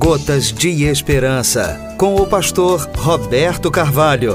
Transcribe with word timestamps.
Gotas 0.00 0.52
de 0.52 0.84
Esperança, 0.84 1.96
com 1.98 2.14
o 2.14 2.28
pastor 2.28 2.78
Roberto 2.96 3.68
Carvalho. 3.68 4.34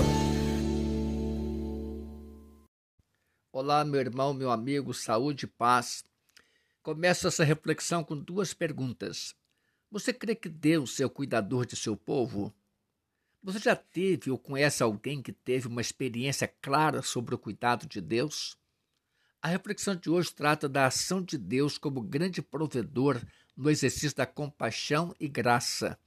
Olá, 3.49 3.85
meu 3.85 4.01
irmão, 4.01 4.33
meu 4.33 4.51
amigo, 4.51 4.93
saúde 4.93 5.45
e 5.45 5.47
paz. 5.47 6.03
Começo 6.81 7.29
essa 7.29 7.45
reflexão 7.45 8.03
com 8.03 8.13
duas 8.13 8.53
perguntas. 8.53 9.33
Você 9.89 10.11
crê 10.11 10.35
que 10.35 10.49
Deus 10.49 10.99
é 10.99 11.05
o 11.05 11.09
cuidador 11.09 11.65
de 11.65 11.77
seu 11.77 11.95
povo? 11.95 12.53
Você 13.41 13.59
já 13.59 13.75
teve 13.75 14.29
ou 14.29 14.37
conhece 14.37 14.83
alguém 14.83 15.21
que 15.21 15.31
teve 15.31 15.69
uma 15.69 15.79
experiência 15.79 16.53
clara 16.61 17.01
sobre 17.01 17.33
o 17.33 17.39
cuidado 17.39 17.87
de 17.87 18.01
Deus? 18.01 18.57
A 19.43 19.49
reflexão 19.49 19.93
de 19.93 20.09
hoje 20.09 20.33
trata 20.33 20.69
da 20.69 20.85
ação 20.85 21.21
de 21.21 21.37
Deus 21.37 21.77
como 21.77 21.99
grande 21.99 22.41
provedor 22.41 23.21
no 23.57 23.69
exercício 23.69 24.15
da 24.15 24.25
compaixão 24.25 25.13
e 25.19 25.27
graça. 25.27 25.99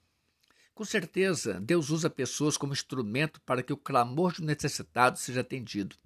Com 0.75 0.87
certeza, 0.87 1.61
Deus 1.61 1.91
usa 1.91 2.09
pessoas 2.09 2.57
como 2.57 2.73
instrumento 2.73 3.39
para 3.43 3.63
que 3.63 3.75
o 3.75 3.77
clamor 3.77 4.33
do 4.33 4.43
necessitado 4.43 5.19
seja 5.19 5.43
atendido. 5.43 5.97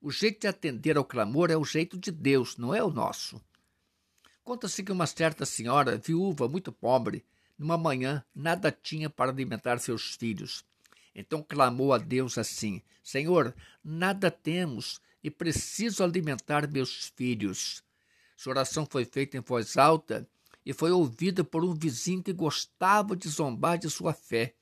O 0.00 0.12
jeito 0.12 0.42
de 0.42 0.46
atender 0.46 0.96
ao 0.96 1.04
clamor 1.04 1.50
é 1.50 1.56
o 1.56 1.64
jeito 1.64 1.98
de 1.98 2.12
Deus, 2.12 2.56
não 2.56 2.72
é 2.72 2.80
o 2.84 2.92
nosso. 2.92 3.42
Conta-se 4.44 4.84
que 4.84 4.92
uma 4.92 5.08
certa 5.08 5.44
senhora, 5.44 5.98
viúva, 5.98 6.48
muito 6.48 6.70
pobre, 6.70 7.24
numa 7.58 7.76
manhã 7.76 8.24
nada 8.32 8.70
tinha 8.70 9.10
para 9.10 9.32
alimentar 9.32 9.78
seus 9.78 10.14
filhos. 10.14 10.64
Então 11.14 11.42
clamou 11.42 11.92
a 11.92 11.98
Deus 11.98 12.38
assim: 12.38 12.82
Senhor, 13.02 13.54
nada 13.82 14.30
temos 14.30 15.00
e 15.22 15.30
preciso 15.30 16.02
alimentar 16.02 16.70
meus 16.70 17.12
filhos. 17.16 17.82
Sua 18.36 18.52
oração 18.52 18.86
foi 18.90 19.04
feita 19.04 19.36
em 19.36 19.40
voz 19.40 19.76
alta 19.76 20.26
e 20.64 20.72
foi 20.72 20.90
ouvida 20.90 21.44
por 21.44 21.64
um 21.64 21.74
vizinho 21.74 22.22
que 22.22 22.32
gostava 22.32 23.16
de 23.16 23.28
zombar 23.28 23.78
de 23.78 23.90
sua 23.90 24.12
fé. 24.12 24.54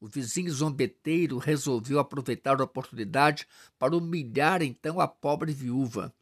O 0.00 0.06
vizinho 0.06 0.52
zombeteiro 0.52 1.38
resolveu 1.38 1.98
aproveitar 1.98 2.60
a 2.60 2.64
oportunidade 2.64 3.46
para 3.78 3.96
humilhar 3.96 4.62
então 4.62 5.00
a 5.00 5.08
pobre 5.08 5.52
viúva. 5.52 6.14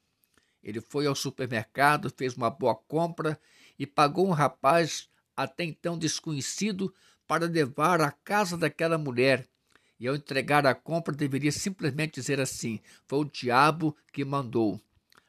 Ele 0.63 0.81
foi 0.81 1.07
ao 1.07 1.15
supermercado, 1.15 2.13
fez 2.17 2.37
uma 2.37 2.49
boa 2.49 2.75
compra 2.75 3.41
e 3.79 3.87
pagou 3.87 4.29
um 4.29 4.33
rapaz 4.33 5.09
até 5.37 5.65
então 5.65 5.99
desconhecido 5.99 6.95
para 7.27 7.47
levar 7.47 8.01
à 8.01 8.13
casa 8.13 8.57
daquela 8.57 8.97
mulher. 8.97 9.49
E 9.99 10.09
ao 10.09 10.17
entregar 10.17 10.67
a 10.67 10.75
compra, 10.75 11.15
deveria 11.15 11.53
simplesmente 11.53 12.15
dizer 12.15 12.41
assim: 12.41 12.81
Foi 13.07 13.21
o 13.21 13.25
diabo 13.25 13.97
que 14.13 14.25
mandou. 14.25 14.81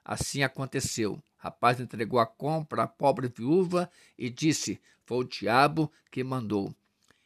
Assim 0.03 0.43
aconteceu. 0.43 1.21
Rapaz 1.37 1.79
entregou 1.79 2.19
a 2.19 2.25
compra 2.25 2.83
à 2.83 2.87
pobre 2.87 3.27
viúva 3.27 3.89
e 4.17 4.29
disse: 4.29 4.79
Foi 5.05 5.17
o 5.17 5.23
diabo 5.23 5.91
que 6.09 6.23
mandou. 6.23 6.73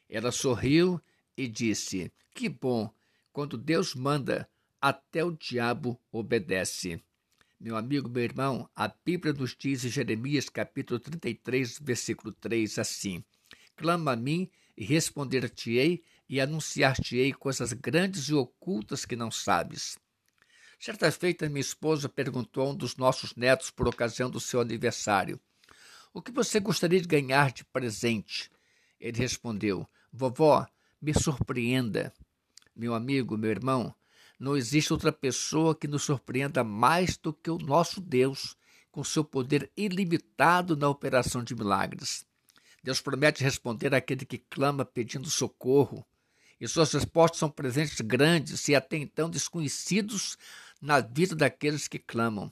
Ela 0.09 0.31
sorriu 0.31 1.01
e 1.35 1.47
disse: 1.47 2.11
Que 2.33 2.49
bom, 2.49 2.89
quando 3.31 3.57
Deus 3.57 3.93
manda, 3.93 4.49
até 4.81 5.23
o 5.23 5.31
diabo 5.31 5.99
obedece. 6.11 7.01
Meu 7.59 7.75
amigo, 7.75 8.07
meu 8.07 8.23
irmão, 8.23 8.69
a 8.75 8.87
Bíblia 8.87 9.33
nos 9.33 9.55
diz 9.57 9.83
em 9.83 9.89
Jeremias 9.89 10.47
capítulo 10.47 10.99
33, 10.99 11.79
versículo 11.79 12.31
3 12.31 12.77
assim: 12.79 13.23
Clama 13.75 14.13
a 14.13 14.15
mim 14.15 14.49
e 14.75 14.85
responder-te-ei 14.85 16.03
e 16.29 16.41
anunciar-te-ei 16.41 17.33
coisas 17.33 17.73
grandes 17.73 18.29
e 18.29 18.33
ocultas 18.33 19.05
que 19.05 19.15
não 19.15 19.31
sabes. 19.31 19.97
Certa 20.79 21.11
feita, 21.11 21.49
minha 21.49 21.61
esposa 21.61 22.07
perguntou 22.07 22.67
a 22.67 22.69
um 22.71 22.75
dos 22.75 22.95
nossos 22.97 23.35
netos 23.35 23.71
por 23.71 23.87
ocasião 23.87 24.29
do 24.29 24.39
seu 24.39 24.61
aniversário: 24.61 25.39
O 26.13 26.21
que 26.21 26.31
você 26.31 26.59
gostaria 26.59 27.01
de 27.01 27.07
ganhar 27.07 27.51
de 27.51 27.65
presente? 27.65 28.51
Ele 28.99 29.17
respondeu: 29.17 29.87
Vovó, 30.11 30.67
me 31.01 31.13
surpreenda. 31.13 32.13
Meu 32.75 32.93
amigo, 32.93 33.37
meu 33.37 33.49
irmão, 33.49 33.93
não 34.39 34.55
existe 34.55 34.93
outra 34.93 35.11
pessoa 35.11 35.75
que 35.75 35.87
nos 35.87 36.03
surpreenda 36.03 36.63
mais 36.63 37.17
do 37.17 37.33
que 37.33 37.49
o 37.49 37.57
nosso 37.57 37.99
Deus, 37.99 38.55
com 38.91 39.03
seu 39.03 39.23
poder 39.23 39.71
ilimitado 39.75 40.77
na 40.77 40.87
operação 40.87 41.43
de 41.43 41.55
milagres. 41.55 42.23
Deus 42.83 43.01
promete 43.01 43.43
responder 43.43 43.93
àquele 43.95 44.25
que 44.25 44.37
clama 44.37 44.85
pedindo 44.85 45.29
socorro, 45.29 46.05
e 46.59 46.67
suas 46.67 46.91
respostas 46.91 47.39
são 47.39 47.49
presentes 47.49 48.01
grandes 48.01 48.67
e 48.67 48.75
até 48.75 48.97
então 48.97 49.29
desconhecidos 49.29 50.37
na 50.81 50.99
vida 50.99 51.35
daqueles 51.35 51.87
que 51.87 51.99
clamam. 51.99 52.51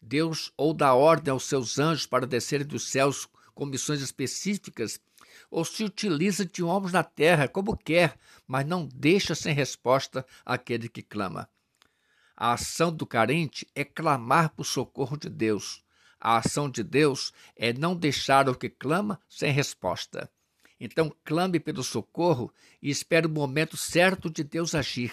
Deus 0.00 0.52
ou 0.56 0.72
dá 0.72 0.94
ordem 0.94 1.32
aos 1.32 1.44
seus 1.44 1.78
anjos 1.78 2.06
para 2.06 2.26
descerem 2.26 2.66
dos 2.66 2.88
céus 2.88 3.28
com 3.54 3.66
missões 3.66 4.00
específicas, 4.00 4.98
ou 5.50 5.64
se 5.64 5.84
utiliza 5.84 6.46
de 6.46 6.62
homens 6.62 6.92
na 6.92 7.02
terra 7.02 7.48
como 7.48 7.76
quer, 7.76 8.16
mas 8.46 8.66
não 8.66 8.86
deixa 8.86 9.34
sem 9.34 9.52
resposta 9.52 10.24
aquele 10.44 10.88
que 10.88 11.02
clama. 11.02 11.48
A 12.36 12.54
ação 12.54 12.90
do 12.90 13.04
carente 13.04 13.66
é 13.74 13.84
clamar 13.84 14.50
por 14.50 14.64
socorro 14.64 15.16
de 15.16 15.28
Deus. 15.28 15.84
A 16.18 16.38
ação 16.38 16.70
de 16.70 16.82
Deus 16.82 17.32
é 17.54 17.72
não 17.72 17.94
deixar 17.94 18.48
o 18.48 18.54
que 18.54 18.70
clama 18.70 19.20
sem 19.28 19.52
resposta. 19.52 20.30
Então 20.80 21.14
clame 21.24 21.60
pelo 21.60 21.84
socorro 21.84 22.52
e 22.80 22.88
espere 22.90 23.26
o 23.26 23.30
momento 23.30 23.76
certo 23.76 24.30
de 24.30 24.42
Deus 24.42 24.74
agir. 24.74 25.12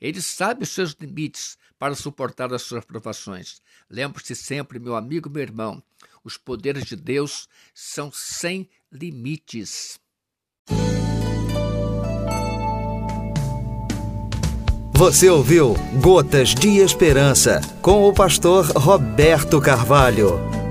Ele 0.00 0.20
sabe 0.20 0.64
os 0.64 0.70
seus 0.70 0.96
limites 0.98 1.58
para 1.78 1.94
suportar 1.94 2.52
as 2.52 2.62
suas 2.62 2.84
provações. 2.84 3.60
Lembre-se 3.88 4.34
sempre, 4.34 4.78
meu 4.78 4.96
amigo, 4.96 5.28
meu 5.28 5.42
irmão, 5.42 5.82
os 6.24 6.36
poderes 6.36 6.84
de 6.84 6.96
Deus 6.96 7.48
são 7.74 8.10
sem 8.12 8.68
limites. 8.90 10.00
Você 14.94 15.28
ouviu 15.28 15.74
Gotas 16.00 16.54
de 16.54 16.78
Esperança 16.78 17.60
com 17.80 18.08
o 18.08 18.14
pastor 18.14 18.66
Roberto 18.66 19.60
Carvalho. 19.60 20.61